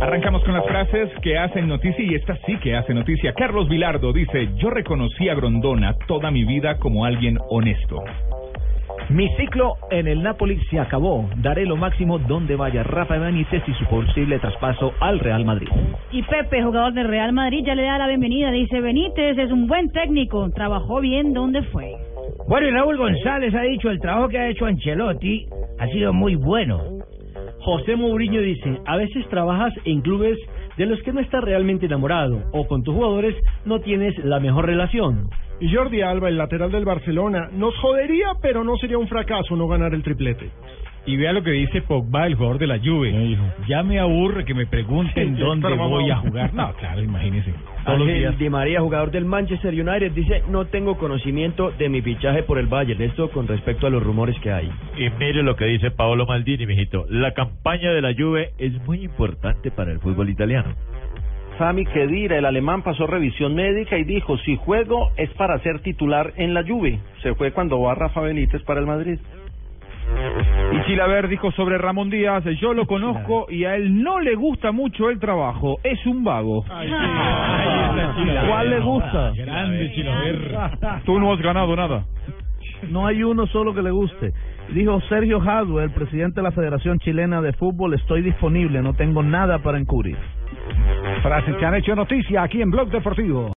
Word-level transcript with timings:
Arrancamos 0.00 0.44
con 0.44 0.54
las 0.54 0.64
frases 0.64 1.10
que 1.22 1.36
hacen 1.36 1.66
noticia 1.66 2.04
y 2.04 2.14
esta 2.14 2.36
sí 2.46 2.56
que 2.58 2.76
hace 2.76 2.94
noticia. 2.94 3.32
Carlos 3.32 3.68
Vilardo 3.68 4.12
dice, 4.12 4.48
yo 4.56 4.70
reconocí 4.70 5.28
a 5.28 5.34
Grondona 5.34 5.94
toda 6.06 6.30
mi 6.30 6.44
vida 6.44 6.78
como 6.78 7.04
alguien 7.04 7.36
honesto. 7.50 8.04
Mi 9.08 9.28
ciclo 9.36 9.74
en 9.90 10.06
el 10.06 10.22
Napoli 10.22 10.60
se 10.70 10.78
acabó. 10.78 11.28
Daré 11.38 11.66
lo 11.66 11.76
máximo 11.76 12.18
donde 12.18 12.54
vaya 12.54 12.84
Rafa 12.84 13.16
Benítez 13.18 13.62
y 13.66 13.72
su 13.72 13.86
posible 13.86 14.38
traspaso 14.38 14.92
al 15.00 15.18
Real 15.18 15.44
Madrid. 15.44 15.68
Y 16.12 16.22
Pepe, 16.22 16.62
jugador 16.62 16.92
del 16.92 17.08
Real 17.08 17.32
Madrid, 17.32 17.64
ya 17.66 17.74
le 17.74 17.82
da 17.82 17.98
la 17.98 18.06
bienvenida. 18.06 18.52
Dice, 18.52 18.80
Benítez 18.80 19.36
es 19.36 19.50
un 19.50 19.66
buen 19.66 19.90
técnico, 19.90 20.48
trabajó 20.50 21.00
bien 21.00 21.32
donde 21.32 21.62
fue. 21.62 21.90
Bueno, 22.48 22.68
y 22.68 22.70
Raúl 22.70 22.98
González 22.98 23.52
ha 23.54 23.62
dicho, 23.62 23.90
el 23.90 23.98
trabajo 23.98 24.28
que 24.28 24.38
ha 24.38 24.48
hecho 24.48 24.66
Ancelotti 24.66 25.46
ha 25.80 25.86
sido 25.88 26.12
muy 26.12 26.36
bueno. 26.36 26.97
José 27.60 27.96
Mourinho 27.96 28.40
dice, 28.40 28.80
a 28.86 28.96
veces 28.96 29.28
trabajas 29.28 29.72
en 29.84 30.00
clubes 30.00 30.38
de 30.76 30.86
los 30.86 31.02
que 31.02 31.12
no 31.12 31.20
estás 31.20 31.42
realmente 31.42 31.86
enamorado 31.86 32.44
o 32.52 32.66
con 32.66 32.82
tus 32.82 32.94
jugadores 32.94 33.34
no 33.64 33.80
tienes 33.80 34.16
la 34.24 34.40
mejor 34.40 34.66
relación. 34.66 35.28
Y 35.60 35.74
Jordi 35.74 36.02
Alba, 36.02 36.28
el 36.28 36.38
lateral 36.38 36.70
del 36.70 36.84
Barcelona, 36.84 37.48
nos 37.52 37.76
jodería, 37.78 38.28
pero 38.40 38.62
no 38.62 38.76
sería 38.76 38.98
un 38.98 39.08
fracaso 39.08 39.56
no 39.56 39.66
ganar 39.66 39.92
el 39.92 40.04
triplete. 40.04 40.50
Y 41.06 41.16
vea 41.16 41.32
lo 41.32 41.42
que 41.42 41.50
dice 41.50 41.80
Pogba, 41.82 42.26
el 42.26 42.34
jugador 42.34 42.58
de 42.58 42.66
la 42.66 42.78
Juve. 42.78 43.38
Ya 43.66 43.82
me 43.82 43.98
aburre 43.98 44.44
que 44.44 44.54
me 44.54 44.66
pregunten 44.66 45.34
Sí, 45.36 45.40
dónde 45.40 45.74
voy 45.74 46.10
a 46.10 46.16
jugar. 46.16 46.52
No, 46.52 46.72
claro, 46.74 47.02
imagínese. 47.02 47.52
Todos 47.84 48.00
los 48.00 48.08
Ángel 48.08 48.20
días. 48.20 48.38
Di 48.38 48.50
María, 48.50 48.80
jugador 48.80 49.10
del 49.10 49.24
Manchester 49.24 49.72
United, 49.72 50.12
dice, 50.12 50.42
no 50.48 50.66
tengo 50.66 50.98
conocimiento 50.98 51.70
de 51.70 51.88
mi 51.88 52.02
fichaje 52.02 52.42
por 52.42 52.58
el 52.58 52.66
Bayern. 52.66 53.00
Esto 53.00 53.30
con 53.30 53.48
respecto 53.48 53.86
a 53.86 53.90
los 53.90 54.02
rumores 54.02 54.38
que 54.40 54.52
hay. 54.52 54.70
Y 54.96 55.08
mire 55.18 55.42
lo 55.42 55.56
que 55.56 55.64
dice 55.64 55.90
Paolo 55.90 56.26
Maldini, 56.26 56.66
mijito. 56.66 57.06
La 57.08 57.32
campaña 57.32 57.90
de 57.92 58.02
la 58.02 58.14
Juve 58.14 58.50
es 58.58 58.72
muy 58.86 59.04
importante 59.04 59.70
para 59.70 59.92
el 59.92 60.00
fútbol 60.00 60.28
italiano. 60.28 60.74
Sami 61.58 61.84
Khedira, 61.86 62.38
el 62.38 62.44
alemán, 62.44 62.82
pasó 62.82 63.08
revisión 63.08 63.54
médica 63.56 63.98
y 63.98 64.04
dijo, 64.04 64.38
si 64.38 64.56
juego 64.56 65.10
es 65.16 65.28
para 65.30 65.58
ser 65.60 65.80
titular 65.80 66.32
en 66.36 66.54
la 66.54 66.62
Juve. 66.62 67.00
Se 67.22 67.34
fue 67.34 67.50
cuando 67.50 67.80
va 67.80 67.96
Rafa 67.96 68.20
Benítez 68.20 68.62
para 68.62 68.78
el 68.78 68.86
Madrid. 68.86 69.18
Y 70.72 70.82
Chilaver 70.86 71.28
dijo 71.28 71.50
sobre 71.52 71.78
Ramón 71.78 72.10
Díaz, 72.10 72.44
yo 72.60 72.74
lo 72.74 72.86
conozco 72.86 73.46
y 73.48 73.64
a 73.64 73.76
él 73.76 74.02
no 74.02 74.20
le 74.20 74.34
gusta 74.34 74.72
mucho 74.72 75.10
el 75.10 75.18
trabajo, 75.18 75.78
es 75.82 76.04
un 76.06 76.24
vago. 76.24 76.64
¿Cuál 78.48 78.70
le 78.70 78.80
gusta? 78.80 79.32
Grande 79.34 79.92
Chilaver. 79.94 80.58
Tú 81.04 81.18
no 81.18 81.32
has 81.32 81.40
ganado 81.40 81.74
nada. 81.74 82.04
No 82.90 83.06
hay 83.06 83.22
uno 83.22 83.46
solo 83.46 83.74
que 83.74 83.82
le 83.82 83.90
guste. 83.90 84.32
Dijo 84.70 85.00
Sergio 85.08 85.40
Jadue, 85.40 85.84
el 85.84 85.90
presidente 85.90 86.40
de 86.40 86.44
la 86.44 86.52
Federación 86.52 86.98
Chilena 86.98 87.40
de 87.40 87.52
Fútbol, 87.54 87.94
estoy 87.94 88.22
disponible, 88.22 88.82
no 88.82 88.94
tengo 88.94 89.22
nada 89.22 89.58
para 89.60 89.78
encubrir. 89.78 90.16
Frases 91.22 91.56
que 91.56 91.64
han 91.64 91.74
hecho 91.74 91.94
noticia 91.94 92.42
aquí 92.42 92.60
en 92.60 92.70
Blog 92.70 92.90
Deportivo. 92.90 93.52